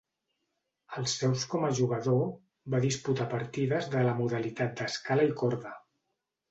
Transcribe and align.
Als 1.01 1.11
seus 1.23 1.43
com 1.51 1.67
a 1.67 1.69
jugador, 1.81 2.25
va 2.75 2.81
disputar 2.89 3.29
partides 3.37 3.93
de 3.95 4.03
la 4.09 4.19
modalitat 4.25 4.77
d'Escala 4.83 5.31
i 5.33 5.41
Corda. 5.45 5.81